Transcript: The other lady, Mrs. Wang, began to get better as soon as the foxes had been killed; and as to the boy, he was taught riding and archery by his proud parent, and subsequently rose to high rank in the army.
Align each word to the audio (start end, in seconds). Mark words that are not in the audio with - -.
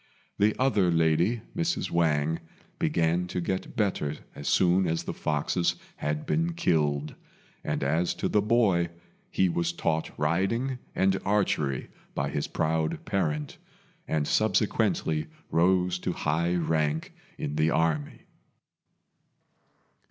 The 0.39 0.55
other 0.57 0.89
lady, 0.89 1.41
Mrs. 1.55 1.91
Wang, 1.91 2.39
began 2.79 3.27
to 3.27 3.39
get 3.39 3.75
better 3.75 4.15
as 4.33 4.47
soon 4.47 4.87
as 4.87 5.03
the 5.03 5.13
foxes 5.13 5.75
had 5.97 6.25
been 6.25 6.53
killed; 6.53 7.13
and 7.63 7.83
as 7.83 8.15
to 8.15 8.27
the 8.27 8.41
boy, 8.41 8.89
he 9.29 9.47
was 9.47 9.71
taught 9.71 10.09
riding 10.17 10.79
and 10.95 11.19
archery 11.23 11.91
by 12.15 12.31
his 12.31 12.47
proud 12.47 13.05
parent, 13.05 13.59
and 14.07 14.27
subsequently 14.27 15.27
rose 15.51 15.99
to 15.99 16.13
high 16.13 16.55
rank 16.55 17.13
in 17.37 17.55
the 17.55 17.69
army. 17.69 18.23